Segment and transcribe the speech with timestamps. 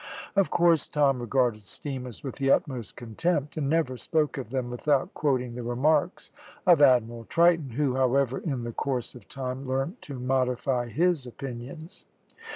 [0.35, 5.13] Of course Tom regarded steamers with the utmost contempt, and never spoke of them without
[5.13, 6.31] quoting the remarks
[6.65, 12.05] of Admiral Triton, who, however, in the course of time, learnt to modify his opinions.